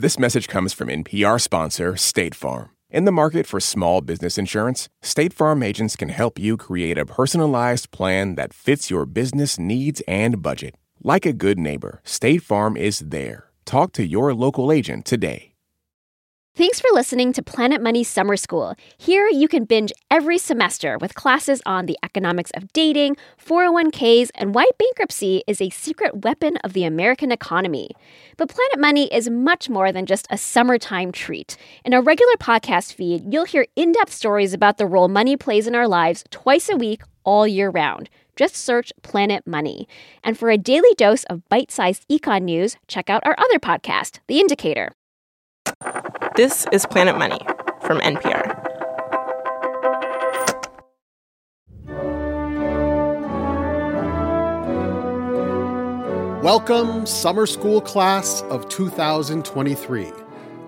[0.00, 2.70] This message comes from NPR sponsor State Farm.
[2.88, 7.04] In the market for small business insurance, State Farm agents can help you create a
[7.04, 10.76] personalized plan that fits your business needs and budget.
[11.02, 13.50] Like a good neighbor, State Farm is there.
[13.64, 15.47] Talk to your local agent today.
[16.58, 18.74] Thanks for listening to Planet Money Summer School.
[18.96, 24.52] Here you can binge every semester with classes on the economics of dating, 401ks, and
[24.52, 27.90] why bankruptcy is a secret weapon of the American economy.
[28.36, 31.56] But Planet Money is much more than just a summertime treat.
[31.84, 35.68] In our regular podcast feed, you'll hear in depth stories about the role money plays
[35.68, 38.10] in our lives twice a week, all year round.
[38.34, 39.86] Just search Planet Money.
[40.24, 44.18] And for a daily dose of bite sized econ news, check out our other podcast,
[44.26, 44.90] The Indicator.
[46.38, 47.40] This is Planet Money
[47.82, 48.46] from NPR.
[56.40, 60.12] Welcome, summer school class of 2023.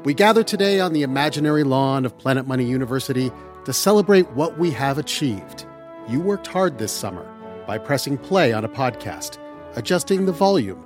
[0.03, 3.31] We gather today on the imaginary lawn of Planet Money University
[3.65, 5.67] to celebrate what we have achieved.
[6.09, 7.25] You worked hard this summer
[7.69, 9.39] by pressing play on a podcast,
[9.77, 10.85] adjusting the volume,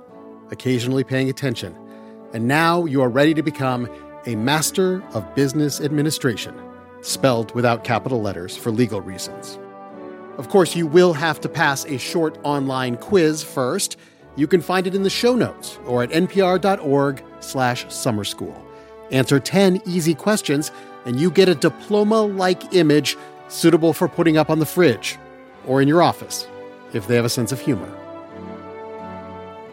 [0.51, 1.75] occasionally paying attention,
[2.33, 3.89] and now you are ready to become
[4.25, 6.55] a Master of Business Administration,
[7.01, 9.59] spelled without capital letters for legal reasons.
[10.37, 13.97] Of course, you will have to pass a short online quiz first.
[14.35, 18.61] You can find it in the show notes or at npr.org slash summer school.
[19.11, 20.71] Answer 10 easy questions,
[21.05, 23.15] and you get a diploma-like image
[23.47, 25.17] suitable for putting up on the fridge
[25.67, 26.47] or in your office,
[26.93, 27.91] if they have a sense of humor.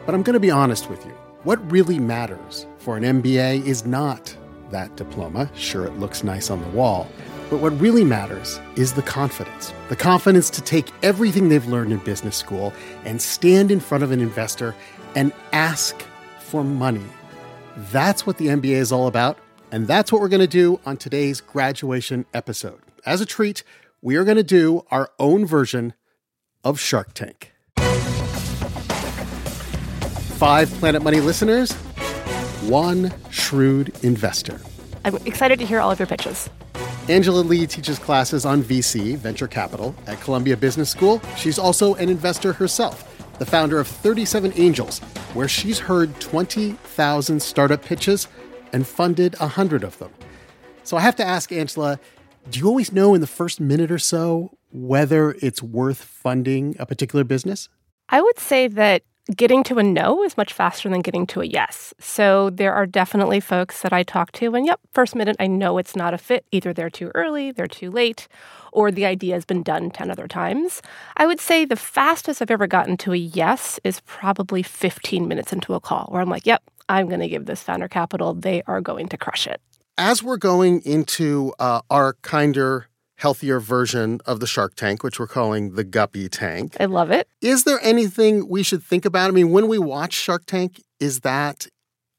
[0.05, 1.13] But I'm going to be honest with you.
[1.45, 4.37] What really matters for an MBA is not
[4.73, 5.51] that diploma.
[5.55, 7.09] Sure, it looks nice on the wall.
[7.49, 11.99] But what really matters is the confidence the confidence to take everything they've learned in
[11.99, 12.73] business school
[13.05, 14.75] and stand in front of an investor
[15.15, 16.03] and ask
[16.41, 17.05] for money.
[17.91, 19.39] That's what the MBA is all about.
[19.71, 22.81] And that's what we're going to do on today's graduation episode.
[23.07, 23.63] As a treat,
[24.03, 25.95] we are going to do our own version
[26.63, 27.53] of Shark Tank.
[30.37, 31.75] Five Planet Money listeners,
[32.69, 34.61] one shrewd investor.
[35.05, 36.49] I'm excited to hear all of your pitches.
[37.09, 41.21] Angela Lee teaches classes on VC, venture capital, at Columbia Business School.
[41.37, 45.01] She's also an investor herself, the founder of 37 Angels,
[45.35, 48.29] where she's heard 20,000 startup pitches
[48.73, 50.13] and funded 100 of them.
[50.85, 51.99] So I have to ask Angela,
[52.51, 56.87] do you always know in the first minute or so whether it's worth funding a
[56.87, 57.69] particular business?
[58.09, 59.03] I would say that
[59.37, 61.95] getting to a no is much faster than getting to a yes.
[61.99, 65.79] So there are definitely folks that I talk to, and yep, first minute, I know
[65.79, 66.45] it's not a fit.
[66.51, 68.27] Either they're too early, they're too late,
[68.73, 70.83] or the idea has been done 10 other times.
[71.17, 75.53] I would say the fastest I've ever gotten to a yes is probably 15 minutes
[75.53, 78.35] into a call where I'm like, yep, I'm going to give this founder capital.
[78.35, 79.61] They are going to crush it.
[79.99, 82.89] As we're going into uh, our kinder
[83.23, 86.77] healthier version of the Shark Tank, which we're calling the Guppy Tank.
[86.81, 87.29] I love it.
[87.41, 89.29] Is there anything we should think about?
[89.29, 91.69] I mean, when we watch Shark Tank, is that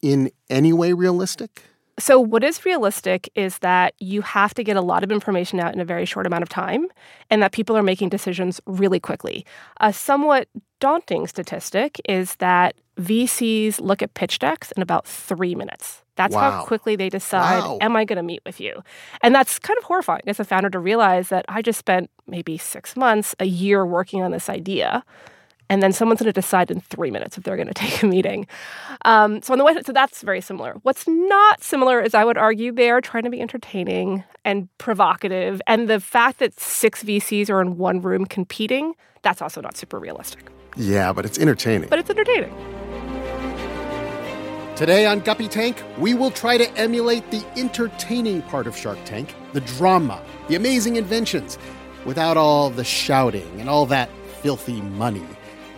[0.01, 1.63] in any way realistic?
[1.99, 5.73] So, what is realistic is that you have to get a lot of information out
[5.75, 6.87] in a very short amount of time
[7.29, 9.45] and that people are making decisions really quickly.
[9.81, 10.47] A somewhat
[10.79, 16.02] daunting statistic is that VCs look at pitch decks in about three minutes.
[16.15, 16.51] That's wow.
[16.51, 17.77] how quickly they decide, wow.
[17.81, 18.83] am I going to meet with you?
[19.21, 22.57] And that's kind of horrifying as a founder to realize that I just spent maybe
[22.57, 25.03] six months, a year working on this idea.
[25.69, 28.05] And then someone's going to decide in three minutes if they're going to take a
[28.05, 28.47] meeting.
[29.05, 30.75] Um, so on the way, so that's very similar.
[30.83, 35.61] What's not similar is I would argue they are trying to be entertaining and provocative,
[35.67, 39.97] and the fact that six VCs are in one room competing, that's also not super
[39.97, 40.51] realistic.
[40.75, 41.89] Yeah, but it's entertaining.
[41.89, 42.53] But it's entertaining.
[44.75, 49.35] Today on Guppy Tank, we will try to emulate the entertaining part of Shark Tank,
[49.53, 51.59] the drama, the amazing inventions,
[52.05, 54.09] without all the shouting and all that
[54.41, 55.27] filthy money.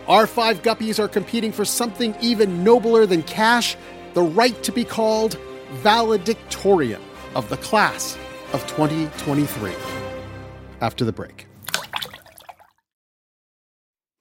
[0.08, 3.76] Our five Guppies are competing for something even nobler than cash
[4.14, 5.38] the right to be called
[5.82, 7.02] valedictorian
[7.34, 8.16] of the class
[8.54, 9.74] of 2023.
[10.80, 11.46] After the break.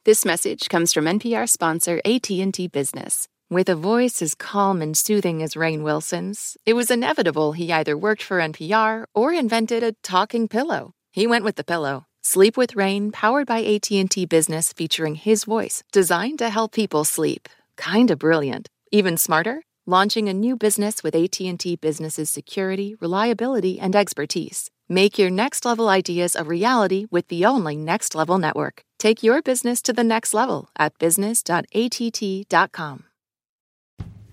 [0.03, 3.29] This message comes from NPR sponsor AT&T Business.
[3.47, 7.95] With a voice as calm and soothing as Rainn Wilson's, it was inevitable he either
[7.95, 10.93] worked for NPR or invented a talking pillow.
[11.11, 12.07] He went with the pillow.
[12.23, 17.47] Sleep with Rainn, powered by AT&T Business, featuring his voice, designed to help people sleep.
[17.77, 18.67] Kinda brilliant.
[18.91, 19.61] Even smarter?
[19.85, 24.71] Launching a new business with AT&T Business's security, reliability, and expertise.
[24.89, 28.81] Make your next level ideas a reality with the only Next Level network.
[28.97, 33.03] Take your business to the next level at business.att.com.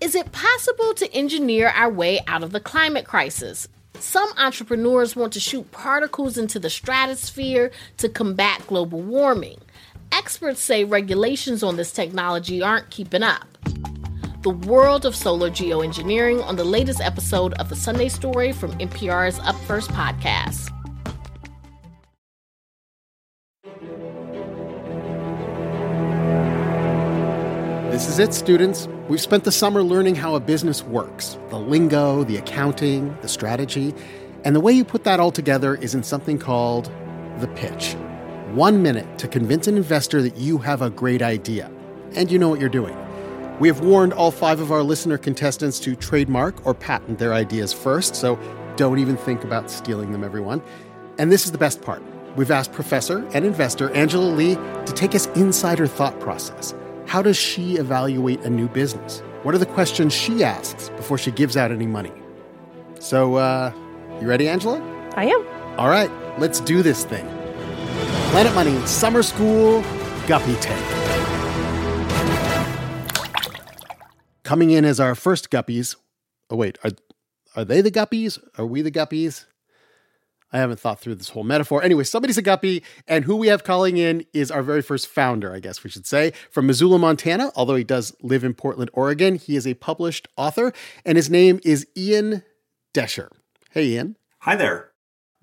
[0.03, 3.69] Is it possible to engineer our way out of the climate crisis?
[3.99, 9.59] Some entrepreneurs want to shoot particles into the stratosphere to combat global warming.
[10.11, 13.47] Experts say regulations on this technology aren't keeping up.
[14.41, 19.39] The world of solar geoengineering on the latest episode of the Sunday Story from NPR's
[19.39, 20.69] Up First podcast.
[27.93, 28.87] This is it, students.
[29.07, 33.93] We've spent the summer learning how a business works the lingo, the accounting, the strategy.
[34.43, 36.91] And the way you put that all together is in something called
[37.37, 37.93] the pitch.
[38.55, 41.71] One minute to convince an investor that you have a great idea
[42.15, 42.97] and you know what you're doing.
[43.59, 47.73] We have warned all five of our listener contestants to trademark or patent their ideas
[47.73, 48.39] first, so
[48.75, 50.63] don't even think about stealing them, everyone.
[51.19, 52.01] And this is the best part.
[52.35, 56.73] We've asked professor and investor Angela Lee to take us inside her thought process.
[57.13, 59.19] How does she evaluate a new business?
[59.43, 62.11] What are the questions she asks before she gives out any money?
[62.99, 63.71] So, uh,
[64.19, 64.81] you ready, Angela?
[65.15, 65.45] I am.
[65.77, 67.27] All right, let's do this thing.
[68.31, 69.83] Planet Money Summer School
[70.25, 70.83] Guppy Tank.
[74.41, 75.95] Coming in as our first guppies.
[76.49, 76.93] Oh, wait, are,
[77.55, 78.39] are they the guppies?
[78.57, 79.45] Are we the guppies?
[80.53, 81.83] I haven't thought through this whole metaphor.
[81.83, 85.53] Anyway, somebody's a guppy, and who we have calling in is our very first founder,
[85.53, 89.35] I guess we should say, from Missoula, Montana, although he does live in Portland, Oregon.
[89.35, 90.71] He is a published author,
[91.03, 92.43] and his name is Ian
[92.93, 93.29] Desher.
[93.71, 94.15] Hey, Ian.
[94.41, 94.91] Hi there.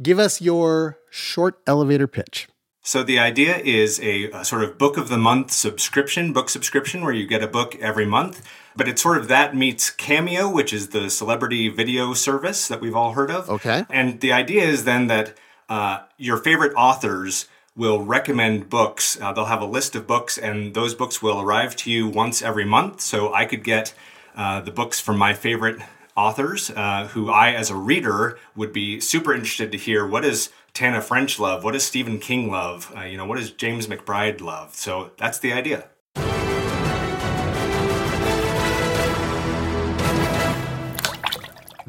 [0.01, 2.49] Give us your short elevator pitch.
[2.83, 7.03] So the idea is a, a, sort of book of the month subscription, book subscription,
[7.03, 8.43] where you get a book every month.
[8.81, 12.97] But it's sort of that meets Cameo, which is the celebrity video service that we've
[12.97, 13.51] all heard of.
[13.51, 13.85] Okay.
[13.91, 15.35] And the idea is then that
[15.69, 17.47] uh, your favorite authors
[17.77, 19.21] will recommend books.
[19.21, 22.41] Uh, they'll have a list of books, and those books will arrive to you once
[22.41, 23.03] every month.
[23.03, 23.93] So I could get
[24.35, 25.83] uh, the books from my favorite
[26.17, 30.49] authors, uh, who I, as a reader, would be super interested to hear what is
[30.73, 34.41] Tana French love, what does Stephen King love, uh, you know, what does James McBride
[34.41, 34.75] love.
[34.75, 35.90] So that's the idea.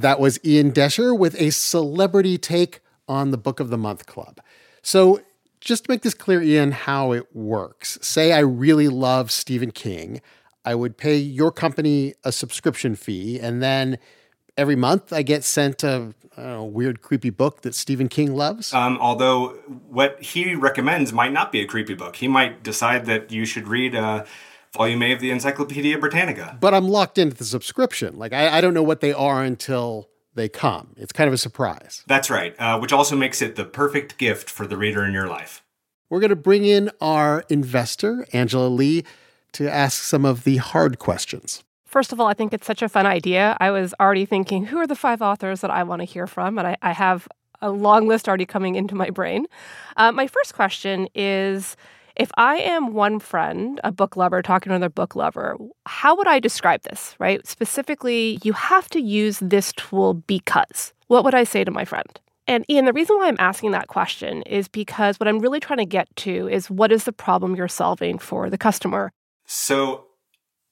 [0.02, 4.40] That was Ian Desher with a celebrity take on the Book of the Month Club.
[4.82, 5.22] So,
[5.60, 8.00] just to make this clear, Ian, how it works.
[8.02, 10.22] Say I really love Stephen King.
[10.66, 14.00] I would pay your company a subscription fee, and then
[14.58, 18.74] every month I get sent a know, weird, creepy book that Stephen King loves.
[18.74, 19.50] Um, although
[19.88, 22.18] what he recommends might not be a creepy book.
[22.18, 23.96] He might decide that you should read.
[23.96, 24.26] Uh,
[24.74, 26.58] volume A of the Encyclopedia Britannica.
[26.60, 28.18] But I'm locked into the subscription.
[28.18, 30.94] Like, I, I don't know what they are until they come.
[30.98, 32.04] It's kind of a surprise.
[32.08, 35.28] That's right, uh, which also makes it the perfect gift for the reader in your
[35.28, 35.64] life.
[36.10, 39.04] We're going to bring in our investor, Angela Lee,
[39.54, 41.64] to ask some of the hard questions.
[41.86, 43.58] First of all, I think it's such a fun idea.
[43.60, 46.58] I was already thinking, who are the five authors that I want to hear from?
[46.58, 47.28] And I, I have
[47.62, 49.46] a long list already coming into my brain.
[49.98, 51.76] Uh, my first question is
[52.16, 56.28] if I am one friend, a book lover, talking to another book lover, how would
[56.28, 57.46] I describe this, right?
[57.46, 60.94] Specifically, you have to use this tool because.
[61.08, 62.08] What would I say to my friend?
[62.48, 65.80] And Ian, the reason why I'm asking that question is because what I'm really trying
[65.80, 69.12] to get to is what is the problem you're solving for the customer?
[69.46, 70.06] So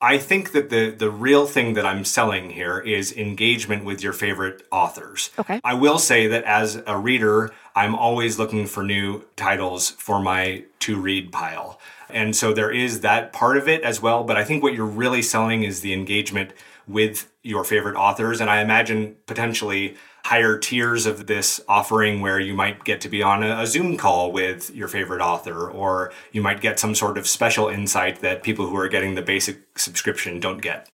[0.02, 4.14] I think that the the real thing that I'm selling here is engagement with your
[4.14, 5.30] favorite authors.
[5.38, 5.60] Okay.
[5.64, 10.64] I will say that as a reader, I'm always looking for new titles for my
[10.80, 11.80] to read pile.
[12.10, 14.86] And so there is that part of it as well, but I think what you're
[14.86, 16.52] really selling is the engagement
[16.88, 19.96] with your favorite authors and I imagine potentially
[20.26, 24.32] higher tiers of this offering where you might get to be on a, Zoom call
[24.32, 28.68] with your favorite author, or you might get some sort of special insight that people
[28.68, 30.90] who are getting the basic subscription don't get.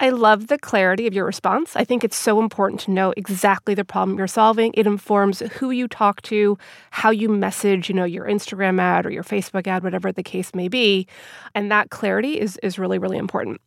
[0.00, 1.74] I love the clarity of your response.
[1.74, 4.72] I think it's so important to know exactly the problem you're solving.
[4.74, 6.56] It informs who you talk to,
[6.92, 10.54] how you message, you know, your Instagram ad or your Facebook ad, whatever the case
[10.54, 11.08] may be.
[11.56, 13.60] And that clarity is is really, really important.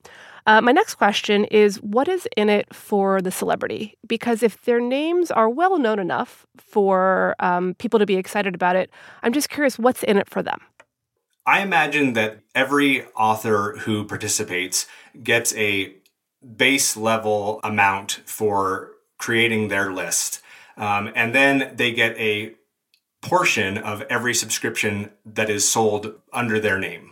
[0.48, 3.98] Uh, my next question is what is in it for the celebrity?
[4.08, 8.76] Because if their names are well known enough for um, people to be excited about
[8.76, 8.90] it,
[9.24, 10.60] I'm just curious what's in it for them.
[11.46, 14.88] I imagine that every author who participates
[15.24, 15.96] gets a
[16.56, 20.42] base level amount for creating their list.
[20.78, 22.56] Um, and then they get a
[23.22, 27.11] portion of every subscription that is sold under their name.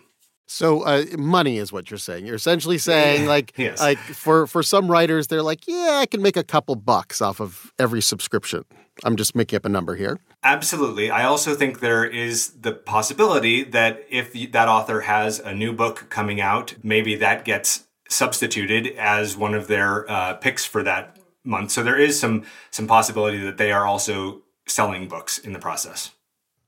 [0.52, 2.26] So uh, money is what you're saying.
[2.26, 3.80] You're essentially saying like yes.
[3.80, 7.40] like for for some writers they're like, yeah, I can make a couple bucks off
[7.40, 8.66] of every subscription.
[9.04, 10.20] I'm just making up a number here.
[10.44, 11.12] Absolutely.
[11.12, 16.08] I also think there is the possibility that if that author has a new book
[16.10, 21.70] coming out, maybe that gets substituted as one of their uh, picks for that month.
[21.70, 26.10] So there is some some possibility that they are also selling books in the process.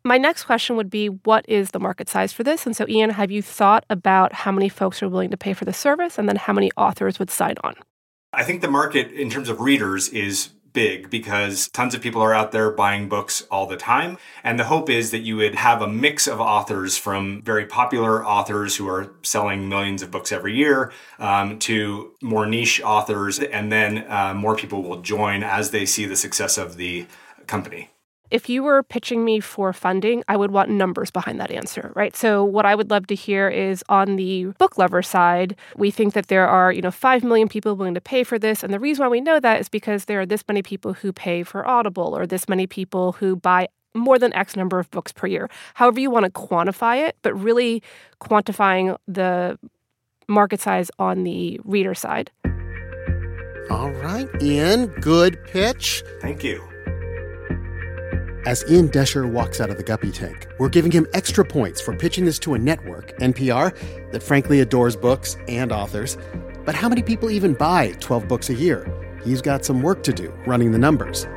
[0.03, 2.65] My next question would be what is the market size for this?
[2.65, 5.65] And so, Ian, have you thought about how many folks are willing to pay for
[5.65, 7.75] the service and then how many authors would sign on?
[8.33, 12.33] I think the market in terms of readers is big because tons of people are
[12.33, 14.17] out there buying books all the time.
[14.43, 18.25] And the hope is that you would have a mix of authors from very popular
[18.25, 23.39] authors who are selling millions of books every year um, to more niche authors.
[23.39, 27.05] And then uh, more people will join as they see the success of the
[27.47, 27.89] company
[28.31, 32.15] if you were pitching me for funding, I would want numbers behind that answer, right?
[32.15, 36.13] So what I would love to hear is on the book lover side, we think
[36.13, 38.79] that there are, you know, 5 million people willing to pay for this, and the
[38.79, 41.67] reason why we know that is because there are this many people who pay for
[41.67, 45.49] Audible or this many people who buy more than X number of books per year.
[45.73, 47.83] However you want to quantify it, but really
[48.21, 49.59] quantifying the
[50.27, 52.31] market size on the reader side.
[53.69, 56.03] All right, Ian, good pitch.
[56.21, 56.70] Thank you.
[58.43, 61.95] As Ian Desher walks out of the guppy tank, we're giving him extra points for
[61.95, 63.71] pitching this to a network, NPR,
[64.11, 66.17] that frankly adores books and authors.
[66.65, 68.91] But how many people even buy 12 books a year?
[69.23, 71.27] He's got some work to do running the numbers.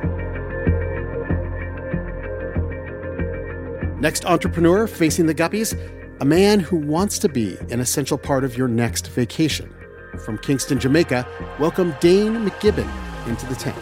[4.01, 5.77] Next entrepreneur facing the guppies,
[6.21, 9.71] a man who wants to be an essential part of your next vacation.
[10.25, 11.27] From Kingston, Jamaica,
[11.59, 12.89] welcome Dane McGibbon
[13.27, 13.77] into the tank.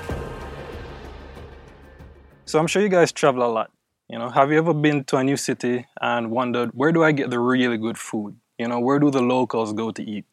[2.53, 3.71] So I'm sure you guys travel a lot.
[4.07, 7.11] You know, have you ever been to a new city and wondered where do I
[7.11, 8.35] get the really good food?
[8.59, 10.25] You know, where do the locals go to eat?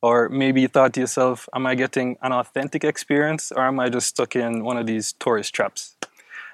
[0.00, 3.90] Or maybe you thought to yourself, am I getting an authentic experience or am I
[3.90, 5.96] just stuck in one of these tourist traps?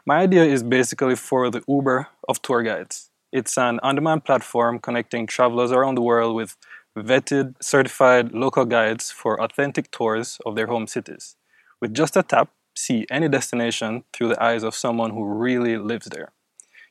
[0.05, 3.11] My idea is basically for the Uber of tour guides.
[3.31, 6.57] It's an on demand platform connecting travelers around the world with
[6.99, 11.37] vetted, certified local guides for authentic tours of their home cities.
[11.81, 16.07] With just a tap, see any destination through the eyes of someone who really lives
[16.07, 16.33] there.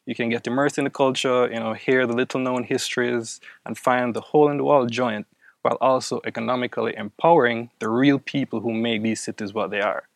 [0.05, 3.77] You can get immersed in the culture, you know, hear the little known histories, and
[3.77, 5.27] find the hole in the wall joint
[5.61, 10.07] while also economically empowering the real people who make these cities what they are.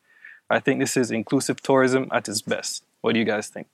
[0.49, 2.83] I think this is inclusive tourism at its best.
[3.01, 3.67] What do you guys think?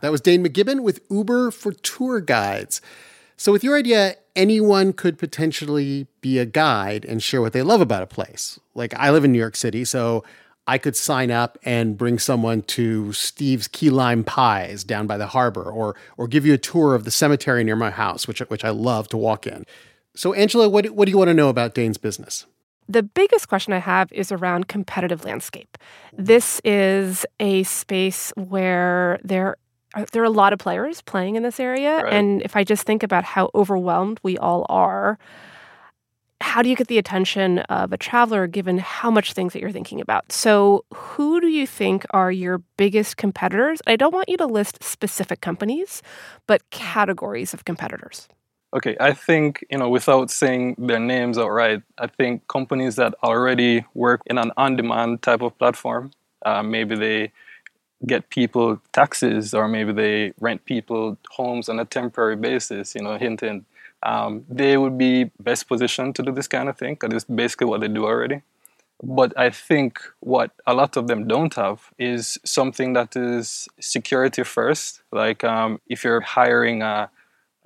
[0.00, 2.80] That was Dane McGibbon with Uber for tour guides.
[3.36, 7.80] So, with your idea, anyone could potentially be a guide and share what they love
[7.80, 8.58] about a place.
[8.74, 10.24] Like, I live in New York City, so
[10.66, 15.26] I could sign up and bring someone to Steve's Key Lime Pies down by the
[15.28, 18.64] harbor, or or give you a tour of the cemetery near my house, which which
[18.64, 19.66] I love to walk in.
[20.14, 22.46] So, Angela, what what do you want to know about Dane's business?
[22.88, 25.78] The biggest question I have is around competitive landscape.
[26.12, 29.56] This is a space where there
[30.12, 32.02] there are a lot of players playing in this area.
[32.02, 32.12] Right.
[32.12, 35.18] And if I just think about how overwhelmed we all are,
[36.40, 39.70] how do you get the attention of a traveler given how much things that you're
[39.70, 40.32] thinking about?
[40.32, 43.80] So, who do you think are your biggest competitors?
[43.86, 46.02] I don't want you to list specific companies,
[46.46, 48.28] but categories of competitors.
[48.74, 53.84] Okay, I think, you know, without saying their names outright, I think companies that already
[53.94, 56.10] work in an on demand type of platform,
[56.44, 57.32] uh, maybe they
[58.06, 63.16] get people taxis or maybe they rent people homes on a temporary basis, you know,
[63.16, 63.64] hinting
[64.02, 67.66] um, they would be best positioned to do this kind of thing because it's basically
[67.66, 68.42] what they do already.
[69.02, 74.44] But I think what a lot of them don't have is something that is security
[74.44, 75.02] first.
[75.12, 77.10] Like um, if you're hiring a,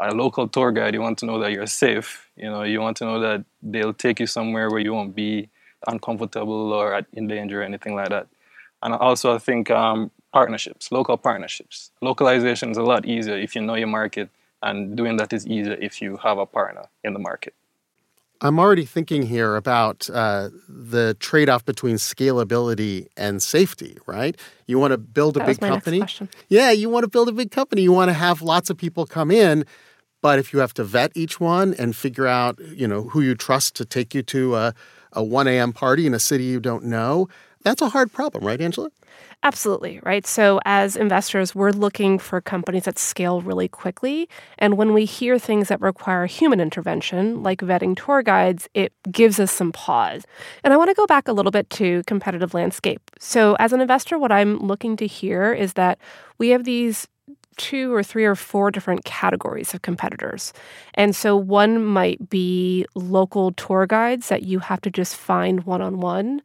[0.00, 2.28] a local tour guide, you want to know that you're safe.
[2.36, 5.50] You know, you want to know that they'll take you somewhere where you won't be
[5.86, 8.28] uncomfortable or in danger or anything like that.
[8.82, 11.90] And also, I think um, partnerships, local partnerships.
[12.02, 14.28] Localization is a lot easier if you know your market,
[14.62, 17.54] and doing that is easier if you have a partner in the market.
[18.42, 24.34] I'm already thinking here about uh, the trade off between scalability and safety, right?
[24.66, 26.02] You want to build a that big company.
[26.50, 27.80] Yeah, you want to build a big company.
[27.80, 29.64] You want to have lots of people come in.
[30.20, 33.34] But if you have to vet each one and figure out, you know, who you
[33.34, 34.74] trust to take you to a,
[35.12, 35.72] a 1 a.m.
[35.72, 37.28] party in a city you don't know,
[37.62, 38.90] that's a hard problem, right, Angela?
[39.42, 40.26] Absolutely, right?
[40.26, 44.28] So, as investors, we're looking for companies that scale really quickly.
[44.58, 49.38] And when we hear things that require human intervention, like vetting tour guides, it gives
[49.38, 50.24] us some pause.
[50.64, 53.00] And I want to go back a little bit to competitive landscape.
[53.20, 55.98] So, as an investor, what I'm looking to hear is that
[56.38, 57.06] we have these
[57.56, 60.52] two or three or four different categories of competitors.
[60.94, 65.80] And so one might be local tour guides that you have to just find one
[65.80, 66.42] on one.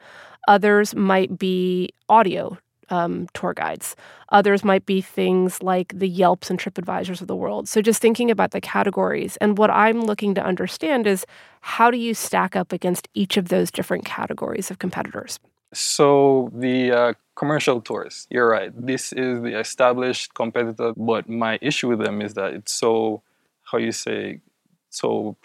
[0.47, 2.57] Others might be audio
[2.91, 3.95] um, tour guides.
[4.29, 7.67] Others might be things like the Yelps and TripAdvisors of the world.
[7.67, 9.37] So just thinking about the categories.
[9.37, 11.25] And what I'm looking to understand is
[11.61, 15.39] how do you stack up against each of those different categories of competitors?
[15.73, 18.71] So the uh, commercial tours, you're right.
[18.75, 23.21] This is the established competitor, but my issue with them is that it's so,
[23.63, 24.41] how you say,
[24.89, 25.37] so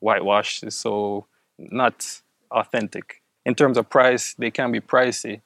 [0.00, 1.26] whitewashed, it's so
[1.58, 2.20] not
[2.50, 3.22] authentic.
[3.46, 5.40] In terms of price, they can be pricey.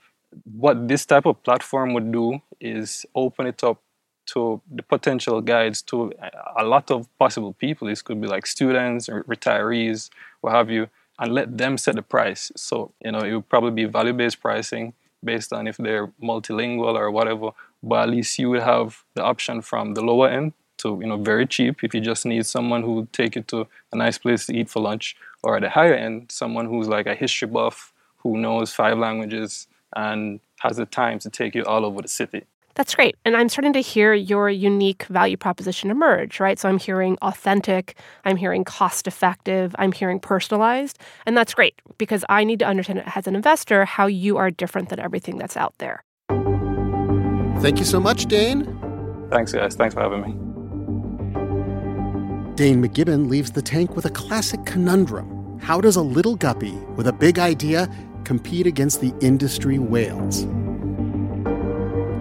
[0.44, 3.80] What this type of platform would do is open it up
[4.24, 6.12] to the potential guides to
[6.56, 7.88] a lot of possible people.
[7.88, 10.10] This could be like students or retirees,
[10.40, 12.52] what have you, and let them set the price.
[12.56, 16.94] So, you know, it would probably be value based pricing based on if they're multilingual
[16.96, 17.50] or whatever,
[17.82, 21.16] but at least you would have the option from the lower end to, you know,
[21.16, 24.46] very cheap if you just need someone who would take you to a nice place
[24.46, 27.92] to eat for lunch, or at the higher end, someone who's like a history buff
[28.18, 32.44] who knows five languages and has the time to take you all over the city.
[32.74, 33.16] That's great.
[33.24, 36.58] And I'm starting to hear your unique value proposition emerge, right?
[36.58, 40.98] So I'm hearing authentic, I'm hearing cost effective, I'm hearing personalized.
[41.26, 44.88] And that's great because I need to understand as an investor how you are different
[44.88, 46.02] than everything that's out there.
[47.60, 48.64] Thank you so much, Dane.
[49.30, 49.74] Thanks, guys.
[49.74, 50.32] Thanks for having me.
[52.54, 55.58] Dane McGibbon leaves the tank with a classic conundrum.
[55.60, 57.88] How does a little guppy with a big idea
[58.22, 60.46] compete against the industry whales?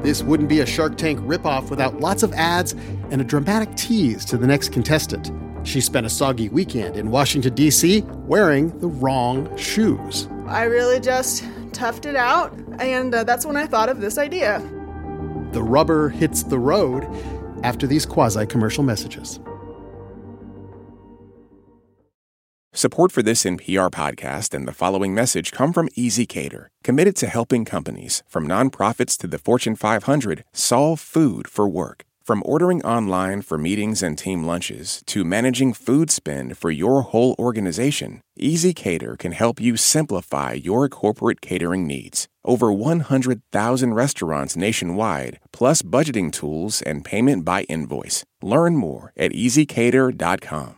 [0.03, 2.73] This wouldn't be a Shark Tank ripoff without lots of ads
[3.11, 5.31] and a dramatic tease to the next contestant.
[5.63, 10.27] She spent a soggy weekend in Washington, D.C., wearing the wrong shoes.
[10.47, 14.59] I really just toughed it out, and uh, that's when I thought of this idea.
[15.51, 17.05] The rubber hits the road
[17.63, 19.39] after these quasi commercial messages.
[22.73, 27.65] Support for this NPR podcast and the following message come from ezCater, committed to helping
[27.65, 32.05] companies, from nonprofits to the Fortune 500, solve food for work.
[32.23, 37.35] From ordering online for meetings and team lunches to managing food spend for your whole
[37.37, 42.29] organization, ezCater can help you simplify your corporate catering needs.
[42.45, 48.23] Over 100,000 restaurants nationwide, plus budgeting tools and payment by invoice.
[48.41, 50.77] Learn more at ezcater.com.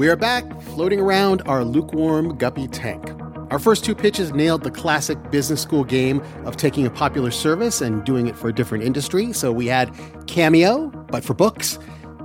[0.00, 3.12] We are back, floating around our lukewarm guppy tank.
[3.50, 7.82] Our first two pitches nailed the classic business school game of taking a popular service
[7.82, 9.34] and doing it for a different industry.
[9.34, 9.94] So we had
[10.26, 11.78] Cameo, but for books,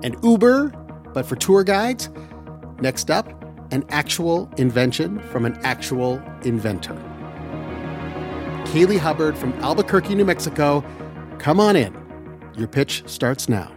[0.03, 0.69] and Uber,
[1.13, 2.09] but for tour guides.
[2.79, 3.27] Next up,
[3.73, 6.95] an actual invention from an actual inventor.
[8.67, 10.81] Kaylee Hubbard from Albuquerque, New Mexico.
[11.39, 11.93] Come on in.
[12.55, 13.74] Your pitch starts now.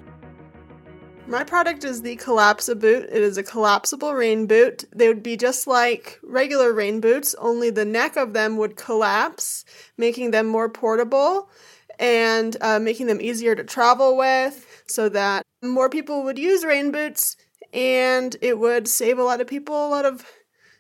[1.29, 3.11] My product is the Collapsi-Boot.
[3.13, 4.87] It is a collapsible rain boot.
[4.97, 9.67] They would be just like regular rain boots, only the neck of them would collapse,
[9.99, 11.51] making them more portable
[11.99, 16.91] and uh, making them easier to travel with so that more people would use rain
[16.91, 17.37] boots
[17.75, 20.25] and it would save a lot of people a lot of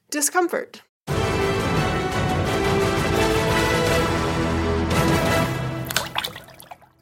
[0.08, 0.80] discomfort.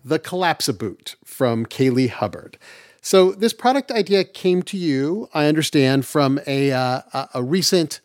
[0.04, 2.58] The Collapsi-Boot from Kaylee Hubbard.
[3.06, 8.00] So this product idea came to you, I understand, from a uh, a recent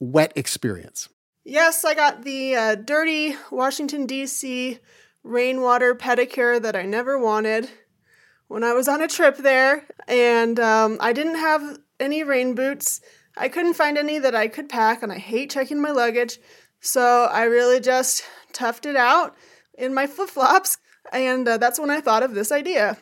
[0.00, 1.10] wet experience.
[1.44, 4.78] Yes, I got the uh, dirty Washington D.C.
[5.22, 7.68] rainwater pedicure that I never wanted
[8.48, 13.02] when I was on a trip there, and um, I didn't have any rain boots.
[13.36, 16.38] I couldn't find any that I could pack, and I hate checking my luggage,
[16.80, 19.36] so I really just toughed it out
[19.76, 20.78] in my flip flops,
[21.12, 22.96] and uh, that's when I thought of this idea.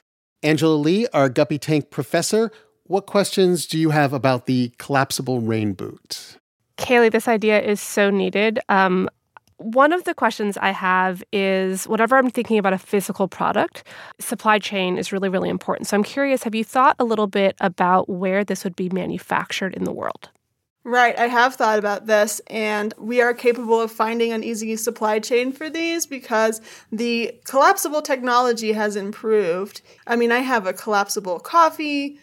[0.44, 2.52] Angela Lee, our Guppy Tank professor,
[2.84, 6.36] what questions do you have about the collapsible rain boot?
[6.76, 8.60] Kaylee, this idea is so needed.
[8.68, 9.08] Um,
[9.56, 13.84] one of the questions I have is whenever I'm thinking about a physical product,
[14.20, 15.86] supply chain is really, really important.
[15.86, 19.72] So I'm curious have you thought a little bit about where this would be manufactured
[19.74, 20.28] in the world?
[20.86, 25.18] Right, I have thought about this, and we are capable of finding an easy supply
[25.18, 26.60] chain for these because
[26.92, 29.80] the collapsible technology has improved.
[30.06, 32.18] I mean, I have a collapsible coffee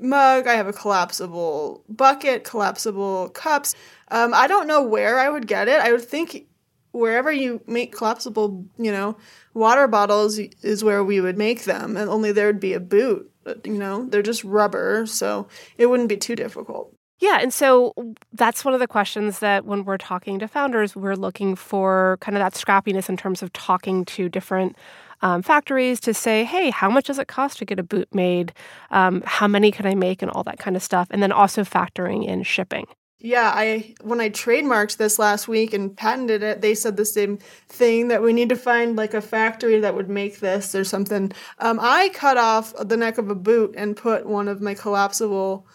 [0.00, 3.74] mug, I have a collapsible bucket, collapsible cups.
[4.10, 5.80] Um, I don't know where I would get it.
[5.80, 6.46] I would think
[6.92, 9.18] wherever you make collapsible, you know,
[9.54, 13.30] water bottles is where we would make them, and only there would be a boot.
[13.64, 16.97] You know, they're just rubber, so it wouldn't be too difficult.
[17.20, 17.94] Yeah, and so
[18.32, 22.36] that's one of the questions that when we're talking to founders, we're looking for kind
[22.36, 24.76] of that scrappiness in terms of talking to different
[25.20, 28.52] um, factories to say, hey, how much does it cost to get a boot made?
[28.90, 31.08] Um, how many can I make, and all that kind of stuff.
[31.10, 32.86] And then also factoring in shipping.
[33.20, 37.38] Yeah, I when I trademarked this last week and patented it, they said the same
[37.68, 41.32] thing that we need to find like a factory that would make this or something.
[41.58, 45.66] Um, I cut off the neck of a boot and put one of my collapsible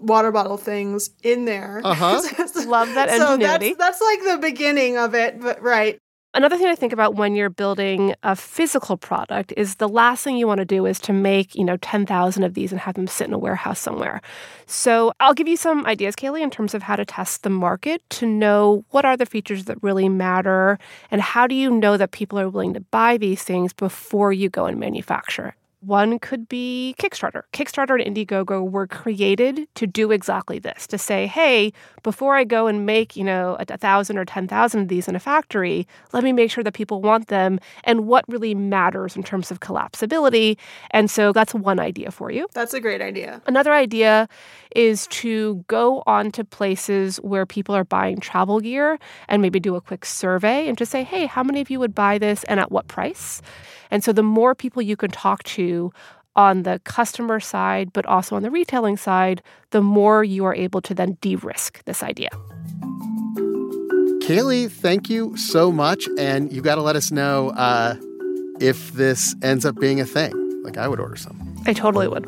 [0.00, 1.80] water bottle things in there.
[1.84, 2.22] Uh-huh.
[2.66, 3.70] Love that ingenuity.
[3.70, 5.98] So that's, that's like the beginning of it, but right.
[6.34, 10.38] Another thing I think about when you're building a physical product is the last thing
[10.38, 13.06] you want to do is to make, you know, 10,000 of these and have them
[13.06, 14.22] sit in a warehouse somewhere.
[14.64, 18.02] So, I'll give you some ideas, Kaylee, in terms of how to test the market
[18.10, 20.78] to know what are the features that really matter
[21.10, 24.48] and how do you know that people are willing to buy these things before you
[24.48, 27.42] go and manufacture one could be Kickstarter.
[27.52, 32.68] Kickstarter and Indiegogo were created to do exactly this to say, hey, before I go
[32.68, 36.22] and make, you know, a, a thousand or 10,000 of these in a factory, let
[36.22, 40.56] me make sure that people want them and what really matters in terms of collapsibility.
[40.92, 42.46] And so that's one idea for you.
[42.54, 43.42] That's a great idea.
[43.46, 44.28] Another idea
[44.76, 49.74] is to go on to places where people are buying travel gear and maybe do
[49.74, 52.60] a quick survey and just say, hey, how many of you would buy this and
[52.60, 53.42] at what price?
[53.92, 55.92] And so the more people you can talk to
[56.34, 60.80] on the customer side, but also on the retailing side, the more you are able
[60.80, 62.30] to then de risk this idea.
[64.24, 66.08] Kaylee, thank you so much.
[66.16, 67.96] And you got to let us know uh,
[68.60, 70.32] if this ends up being a thing.
[70.62, 71.54] Like, I would order some.
[71.66, 72.26] I totally would.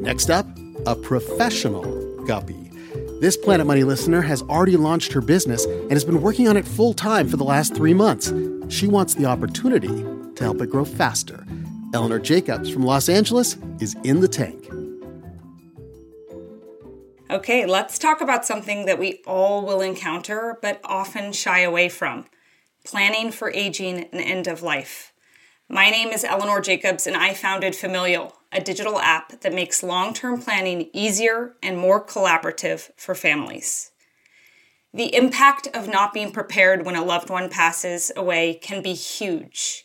[0.00, 0.46] Next up,
[0.86, 2.57] a professional guppy.
[3.20, 6.64] This Planet Money listener has already launched her business and has been working on it
[6.64, 8.32] full time for the last three months.
[8.68, 11.44] She wants the opportunity to help it grow faster.
[11.92, 14.68] Eleanor Jacobs from Los Angeles is in the tank.
[17.28, 22.24] Okay, let's talk about something that we all will encounter but often shy away from
[22.84, 25.12] planning for aging and end of life.
[25.68, 30.14] My name is Eleanor Jacobs, and I founded Familial, a digital app that makes long
[30.14, 33.90] term planning easier and more collaborative for families.
[34.92, 39.84] The impact of not being prepared when a loved one passes away can be huge.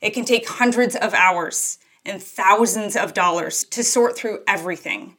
[0.00, 5.16] It can take hundreds of hours and thousands of dollars to sort through everything,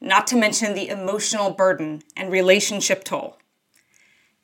[0.00, 3.38] not to mention the emotional burden and relationship toll.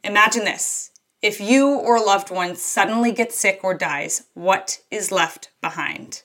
[0.05, 5.11] Imagine this if you or a loved one suddenly gets sick or dies, what is
[5.11, 6.23] left behind?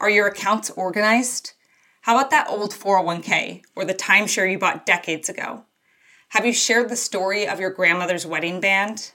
[0.00, 1.54] Are your accounts organized?
[2.02, 5.64] How about that old 401k or the timeshare you bought decades ago?
[6.30, 9.12] Have you shared the story of your grandmother's wedding band?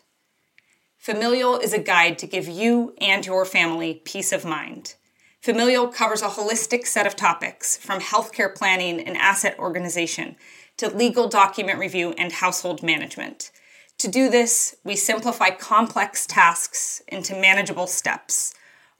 [0.97, 4.95] Familial is a guide to give you and your family peace of mind.
[5.41, 10.35] Familial covers a holistic set of topics from healthcare planning and asset organization
[10.77, 13.51] to legal document review and household management.
[13.99, 18.53] To do this, we simplify complex tasks into manageable steps,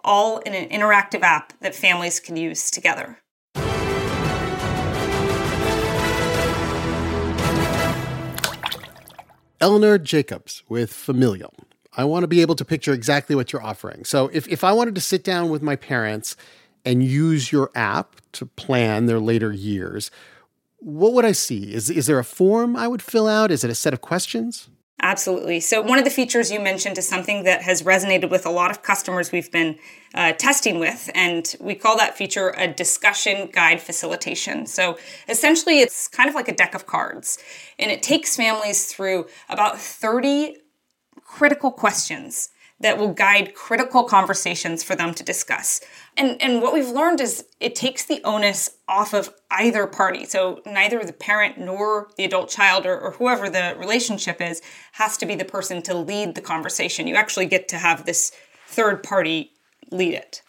[0.04, 3.20] all in an interactive app that families can use together.
[9.64, 11.54] Eleanor Jacobs with Familial.
[11.96, 14.04] I want to be able to picture exactly what you're offering.
[14.04, 16.36] So if, if I wanted to sit down with my parents
[16.84, 20.12] and use your app to plan their later years,
[20.80, 21.74] what would I see?
[21.74, 23.52] Is, is there a form I would fill out?
[23.52, 24.68] Is it a set of questions?
[25.04, 25.60] Absolutely.
[25.60, 28.72] So, one of the features you mentioned is something that has resonated with a lot
[28.72, 29.78] of customers we've been
[30.16, 34.66] uh, testing with, and we call that feature a discussion guide facilitation.
[34.66, 37.38] So, essentially, it's kind of like a deck of cards,
[37.78, 40.56] and it takes families through about 30
[41.22, 45.80] critical questions that will guide critical conversations for them to discuss.
[46.18, 50.26] And, and what we've learned is it takes the onus off of either party.
[50.26, 54.62] So neither the parent nor the adult child or, or whoever the relationship is
[54.94, 57.08] has to be the person to lead the conversation.
[57.08, 58.32] You actually get to have this
[58.68, 59.52] third party
[59.92, 60.42] lead it.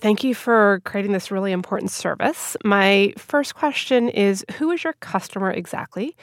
[0.00, 2.56] Thank you for creating this really important service.
[2.64, 6.16] My first question is Who is your customer exactly?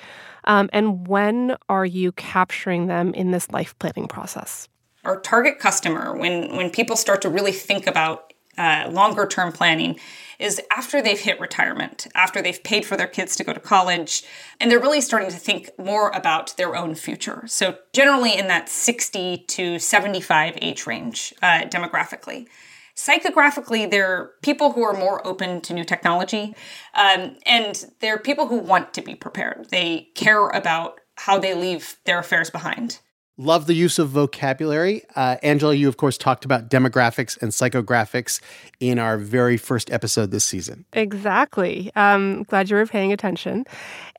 [0.45, 4.69] Um, and when are you capturing them in this life planning process?
[5.05, 9.99] Our target customer, when, when people start to really think about uh, longer term planning,
[10.39, 14.23] is after they've hit retirement, after they've paid for their kids to go to college,
[14.59, 17.43] and they're really starting to think more about their own future.
[17.47, 22.47] So, generally in that 60 to 75 age range uh, demographically.
[22.95, 26.55] Psychographically, they're people who are more open to new technology,
[26.93, 29.67] um, and they're people who want to be prepared.
[29.69, 32.99] They care about how they leave their affairs behind.
[33.37, 35.03] Love the use of vocabulary.
[35.13, 38.39] Uh, Angela, you of course talked about demographics and psychographics
[38.79, 40.85] in our very first episode this season.
[40.93, 41.91] Exactly.
[41.97, 43.65] Um, glad you were paying attention.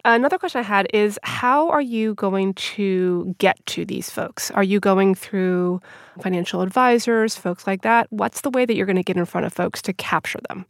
[0.05, 4.51] Another question I had is how are you going to get to these folks?
[4.51, 5.81] Are you going through
[6.21, 8.07] financial advisors, folks like that?
[8.11, 10.67] What's the way that you're going to get in front of folks to capture them?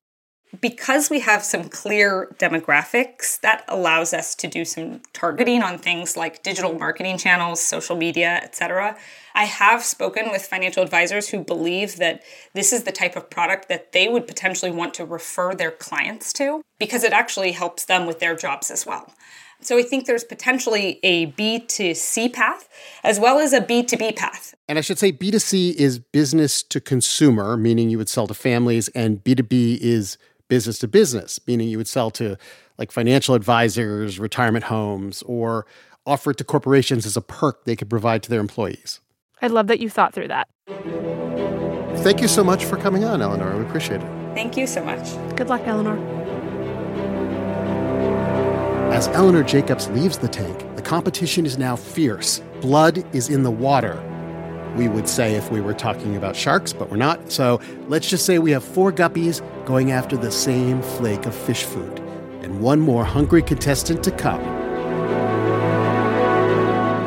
[0.61, 6.17] Because we have some clear demographics, that allows us to do some targeting on things
[6.17, 8.97] like digital marketing channels, social media, etc.
[9.35, 12.23] I have spoken with financial advisors who believe that
[12.55, 16.33] this is the type of product that they would potentially want to refer their clients
[16.35, 19.13] to because it actually helps them with their jobs as well.
[19.61, 22.69] So I think there's potentially a B2C path
[23.03, 24.55] as well as a B2B path.
[24.69, 28.89] And I should say B2C is business to consumer, meaning you would sell to families,
[28.89, 32.37] and B2B is business to business, meaning you would sell to
[32.79, 35.67] like financial advisors, retirement homes, or
[36.05, 39.01] offer it to corporations as a perk they could provide to their employees.
[39.43, 40.49] I love that you thought through that.
[41.99, 43.57] Thank you so much for coming on, Eleanor.
[43.57, 44.11] We appreciate it.
[44.35, 45.07] Thank you so much.
[45.37, 45.97] Good luck, Eleanor.
[48.93, 52.41] As Eleanor Jacobs leaves the tank, the competition is now fierce.
[52.61, 54.01] Blood is in the water
[54.77, 57.33] we would say if we were talking about sharks, but we're not.
[57.33, 61.65] So let's just say we have four guppies going after the same flake of fish
[61.65, 61.99] food,
[62.43, 64.43] and one more hungry contestant to come.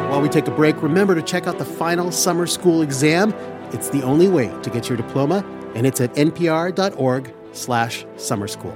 [0.10, 3.34] While we take a break, remember to check out the final summer school exam.
[3.72, 8.76] It's the only way to get your diploma, and it's at npr.org slash summer school.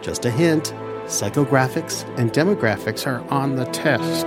[0.00, 0.72] Just a hint,
[1.04, 4.26] psychographics and demographics are on the test.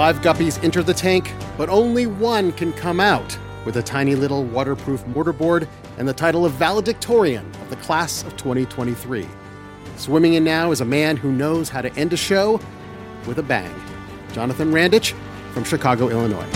[0.00, 4.44] Five guppies enter the tank, but only one can come out with a tiny little
[4.44, 9.28] waterproof mortarboard and the title of valedictorian of the class of 2023.
[9.96, 12.58] Swimming in now is a man who knows how to end a show
[13.26, 13.70] with a bang.
[14.32, 15.12] Jonathan Randich
[15.52, 16.48] from Chicago, Illinois.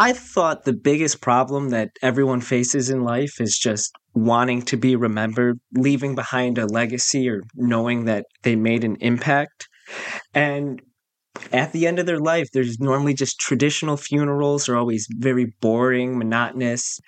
[0.00, 4.96] I thought the biggest problem that everyone faces in life is just wanting to be
[4.96, 9.67] remembered, leaving behind a legacy, or knowing that they made an impact.
[10.34, 10.82] And
[11.52, 16.18] at the end of their life, there's normally just traditional funerals are always very boring,
[16.18, 16.98] monotonous.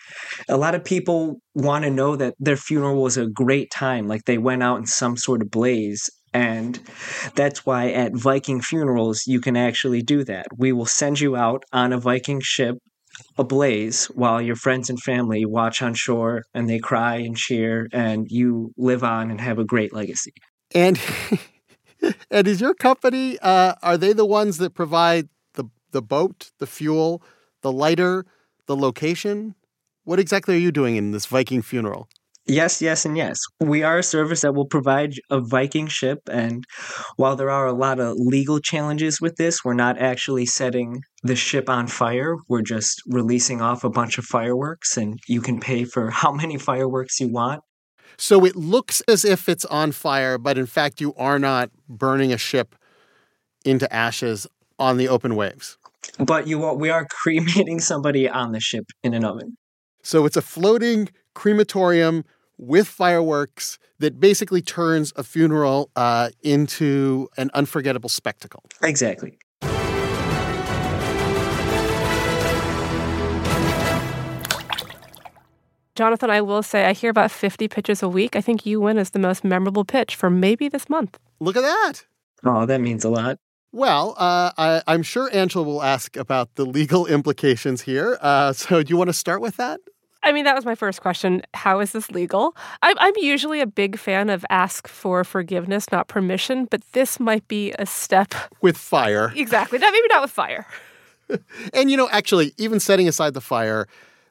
[0.48, 4.24] A lot of people want to know that their funeral was a great time, like
[4.24, 6.08] they went out in some sort of blaze.
[6.32, 6.78] And
[7.34, 10.46] that's why at Viking funerals, you can actually do that.
[10.56, 12.76] We will send you out on a Viking ship
[13.36, 18.26] ablaze while your friends and family watch on shore and they cry and cheer and
[18.30, 20.32] you live on and have a great legacy.
[20.74, 21.00] And
[22.30, 26.66] and is your company uh, are they the ones that provide the the boat, the
[26.66, 27.22] fuel,
[27.62, 28.26] the lighter,
[28.66, 29.54] the location?
[30.04, 32.08] What exactly are you doing in this Viking funeral?
[32.46, 33.38] Yes, yes, and yes.
[33.60, 36.18] We are a service that will provide a Viking ship.
[36.28, 36.64] And
[37.16, 41.36] while there are a lot of legal challenges with this, we're not actually setting the
[41.36, 42.34] ship on fire.
[42.48, 46.58] We're just releasing off a bunch of fireworks, and you can pay for how many
[46.58, 47.62] fireworks you want.
[48.20, 52.34] So it looks as if it's on fire, but in fact, you are not burning
[52.34, 52.76] a ship
[53.64, 54.46] into ashes
[54.78, 55.78] on the open waves.
[56.18, 59.56] But you are, we are cremating somebody on the ship in an oven.
[60.02, 62.26] So it's a floating crematorium
[62.58, 68.62] with fireworks that basically turns a funeral uh, into an unforgettable spectacle.
[68.82, 69.38] Exactly.
[76.00, 78.34] Jonathan, I will say I hear about 50 pitches a week.
[78.34, 81.18] I think you win as the most memorable pitch for maybe this month.
[81.40, 82.06] Look at that.
[82.42, 83.36] Oh, that means a lot.
[83.70, 88.16] Well, uh, I, am sure Angela will ask about the legal implications here.
[88.22, 89.78] Uh, so, do you want to start with that?
[90.22, 91.42] I mean, that was my first question.
[91.52, 92.56] How is this legal?
[92.80, 97.46] I'm, I'm usually a big fan of ask for forgiveness, not permission, but this might
[97.46, 98.32] be a step
[98.62, 99.34] with fire.
[99.36, 99.78] Exactly.
[99.78, 100.66] Not, maybe not with fire.
[101.74, 103.86] and, you know, actually, even setting aside the fire,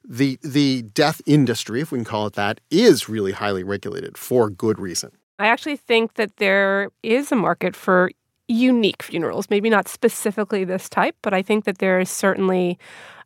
[0.10, 4.50] the the death industry, if we can call it that, is really highly regulated for
[4.50, 5.12] good reason.
[5.38, 8.12] I actually think that there is a market for
[8.48, 12.80] unique funerals, maybe not specifically this type, but I think that there is certainly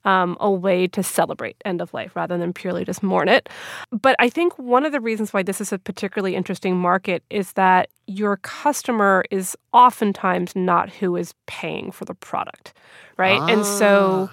[0.06, 3.48] um, a way to celebrate end of life rather than purely just mourn it.
[3.90, 7.54] But I think one of the reasons why this is a particularly interesting market is
[7.54, 12.74] that your customer is oftentimes not who is paying for the product,
[13.18, 13.40] right?
[13.40, 13.48] Ah.
[13.48, 14.30] And so.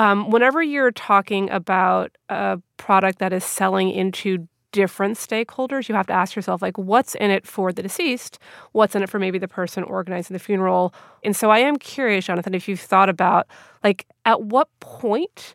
[0.00, 6.06] Um, whenever you're talking about a product that is selling into different stakeholders, you have
[6.06, 8.38] to ask yourself, like, what's in it for the deceased?
[8.72, 10.94] What's in it for maybe the person organizing the funeral?
[11.22, 13.46] And so I am curious, Jonathan, if you've thought about,
[13.84, 15.54] like, at what point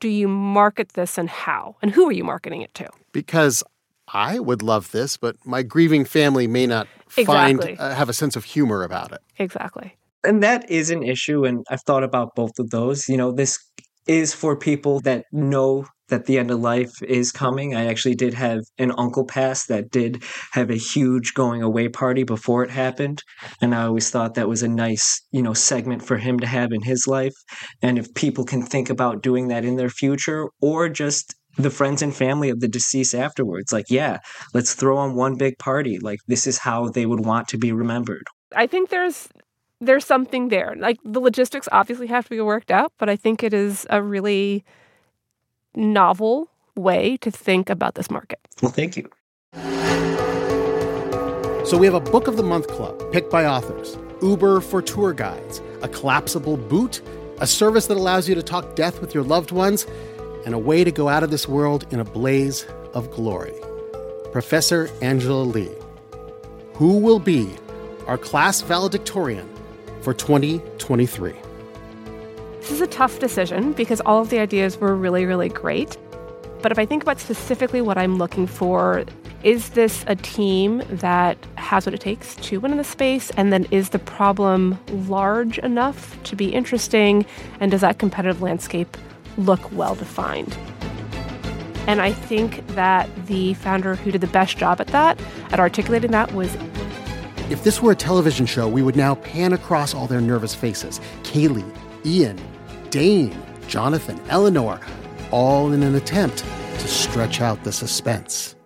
[0.00, 1.76] do you market this and how?
[1.80, 2.90] And who are you marketing it to?
[3.12, 3.64] Because
[4.08, 7.76] I would love this, but my grieving family may not exactly.
[7.76, 9.20] find uh, have a sense of humor about it.
[9.38, 9.96] Exactly.
[10.22, 13.08] And that is an issue and I've thought about both of those.
[13.08, 13.58] You know, this
[14.06, 17.74] is for people that know that the end of life is coming.
[17.74, 22.22] I actually did have an uncle pass that did have a huge going away party
[22.22, 23.22] before it happened.
[23.60, 26.72] And I always thought that was a nice, you know, segment for him to have
[26.72, 27.34] in his life.
[27.82, 32.02] And if people can think about doing that in their future or just the friends
[32.02, 34.18] and family of the deceased afterwards, like, yeah,
[34.54, 35.98] let's throw on one big party.
[35.98, 38.26] Like, this is how they would want to be remembered.
[38.54, 39.28] I think there's
[39.80, 40.74] there's something there.
[40.76, 44.02] Like the logistics obviously have to be worked out, but I think it is a
[44.02, 44.64] really
[45.74, 48.38] novel way to think about this market.
[48.62, 49.10] Well, thank you.
[51.66, 55.12] So we have a Book of the Month Club picked by authors, Uber for tour
[55.12, 57.02] guides, a collapsible boot,
[57.40, 59.86] a service that allows you to talk death with your loved ones,
[60.44, 63.52] and a way to go out of this world in a blaze of glory.
[64.30, 65.74] Professor Angela Lee,
[66.74, 67.50] who will be
[68.06, 69.48] our class valedictorian
[70.06, 71.34] for 2023?
[72.60, 75.96] This is a tough decision because all of the ideas were really, really great.
[76.62, 79.04] But if I think about specifically what I'm looking for,
[79.42, 83.30] is this a team that has what it takes to win in the space?
[83.30, 87.26] And then is the problem large enough to be interesting?
[87.58, 88.96] And does that competitive landscape
[89.36, 90.56] look well defined?
[91.88, 96.12] And I think that the founder who did the best job at that, at articulating
[96.12, 96.56] that, was.
[97.48, 101.00] If this were a television show, we would now pan across all their nervous faces
[101.22, 101.64] Kaylee,
[102.04, 102.40] Ian,
[102.90, 104.80] Dane, Jonathan, Eleanor,
[105.30, 106.44] all in an attempt
[106.80, 108.56] to stretch out the suspense.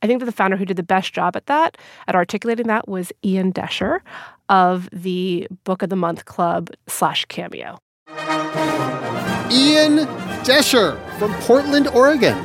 [0.00, 1.76] I think that the founder who did the best job at that,
[2.08, 4.00] at articulating that, was Ian Desher
[4.48, 7.78] of the Book of the Month Club slash Cameo.
[9.50, 10.06] Ian
[10.44, 12.36] Desher from Portland, Oregon.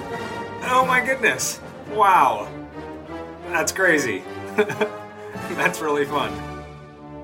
[0.64, 1.62] Oh my goodness.
[1.92, 2.50] Wow.
[3.48, 4.24] That's crazy.
[5.56, 6.32] That's really fun.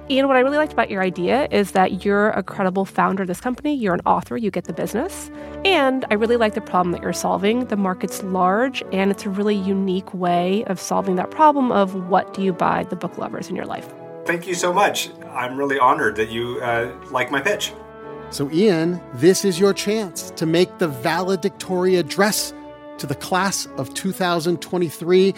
[0.08, 3.28] Ian, what I really liked about your idea is that you're a credible founder of
[3.28, 3.74] this company.
[3.74, 5.32] You're an author, you get the business.
[5.64, 7.66] And I really like the problem that you're solving.
[7.66, 12.36] The market's large, and it's a really unique way of solving that problem of what
[12.36, 13.92] do you buy the book lovers in your life.
[14.26, 15.10] Thank you so much.
[15.32, 17.74] I'm really honored that you uh, like my pitch.
[18.30, 22.54] So, Ian, this is your chance to make the valedictory address
[23.00, 25.34] to the class of 2023.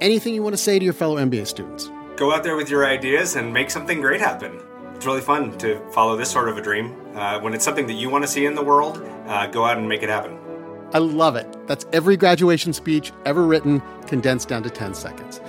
[0.00, 1.90] Anything you want to say to your fellow MBA students?
[2.16, 4.60] Go out there with your ideas and make something great happen.
[4.94, 6.96] It's really fun to follow this sort of a dream.
[7.14, 9.76] Uh, when it's something that you want to see in the world, uh, go out
[9.76, 10.38] and make it happen.
[10.94, 11.46] I love it.
[11.66, 15.40] That's every graduation speech ever written, condensed down to 10 seconds.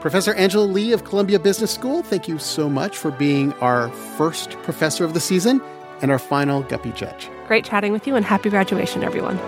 [0.00, 4.52] Professor Angela Lee of Columbia Business School, thank you so much for being our first
[4.62, 5.62] professor of the season
[6.02, 7.30] and our final Guppy judge.
[7.46, 9.38] Great chatting with you and happy graduation, everyone.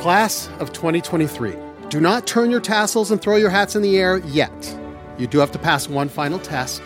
[0.00, 1.69] Class of 2023.
[1.90, 4.78] Do not turn your tassels and throw your hats in the air yet.
[5.18, 6.80] You do have to pass one final test.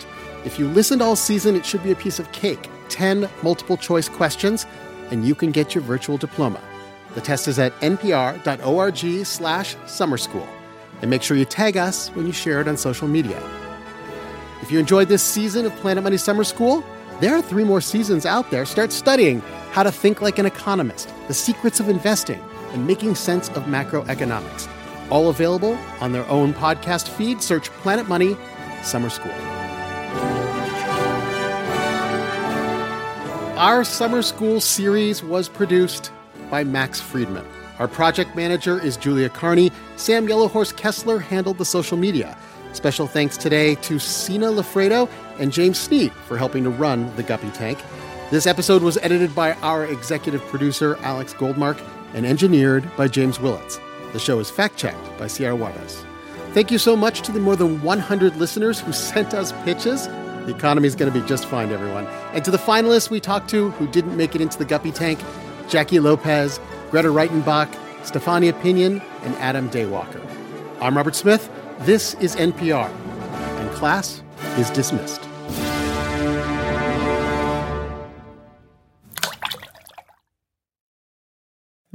[0.45, 4.09] If you listened all season, it should be a piece of cake 10 multiple choice
[4.09, 4.65] questions,
[5.11, 6.59] and you can get your virtual diploma.
[7.13, 10.47] The test is at npr.org slash summer school.
[11.03, 13.39] And make sure you tag us when you share it on social media.
[14.63, 16.83] If you enjoyed this season of Planet Money Summer School,
[17.19, 18.65] there are three more seasons out there.
[18.65, 23.49] Start studying how to think like an economist, the secrets of investing, and making sense
[23.49, 24.67] of macroeconomics
[25.09, 27.41] all available on their own podcast feed.
[27.41, 28.35] Search Planet Money
[28.83, 29.31] Summer School.
[33.57, 36.11] Our summer school series was produced
[36.49, 37.45] by Max Freedman.
[37.79, 39.71] Our project manager is Julia Carney.
[39.95, 42.37] Sam Yellowhorse Kessler handled the social media.
[42.73, 47.49] Special thanks today to Sina Loffredo and James Sneed for helping to run the Guppy
[47.51, 47.79] Tank.
[48.31, 51.81] This episode was edited by our executive producer, Alex Goldmark,
[52.13, 53.79] and engineered by James Willetts.
[54.13, 56.03] The show is fact checked by Sierra Juarez.
[56.53, 60.07] Thank you so much to the more than 100 listeners who sent us pitches.
[60.45, 62.05] The economy is going to be just fine, everyone.
[62.33, 65.19] And to the finalists we talked to who didn't make it into the Guppy tank
[65.67, 66.59] Jackie Lopez,
[66.91, 70.21] Greta Reitenbach, Stefania Pinion, and Adam Daywalker.
[70.79, 71.49] I'm Robert Smith.
[71.79, 72.89] This is NPR.
[73.59, 74.21] And class
[74.57, 75.27] is dismissed.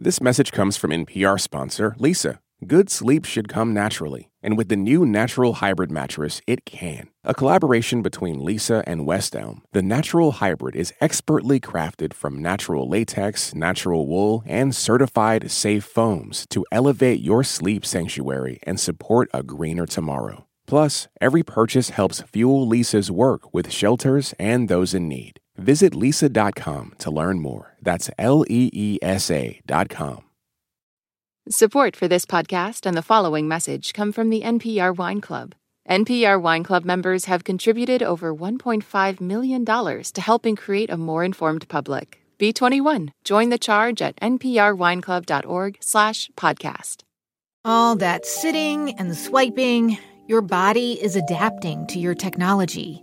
[0.03, 2.39] This message comes from NPR sponsor Leesa.
[2.67, 7.11] Good sleep should come naturally, and with the new Natural Hybrid mattress, it can.
[7.23, 12.89] A collaboration between Leesa and West Elm, the Natural Hybrid is expertly crafted from natural
[12.89, 19.43] latex, natural wool, and certified safe foams to elevate your sleep sanctuary and support a
[19.43, 20.47] greener tomorrow.
[20.67, 25.41] Plus, every purchase helps fuel Leesa's work with shelters and those in need.
[25.61, 27.77] Visit leesa.com to learn more.
[27.83, 30.25] That's L E E S A.com.
[31.49, 35.55] Support for this podcast and the following message come from the NPR Wine Club.
[35.89, 41.67] NPR Wine Club members have contributed over $1.5 million to helping create a more informed
[41.69, 42.21] public.
[42.39, 43.11] B21.
[43.25, 47.03] Join the charge at nprwineclub.org slash podcast.
[47.65, 49.99] All that sitting and swiping,
[50.29, 53.03] your body is adapting to your technology.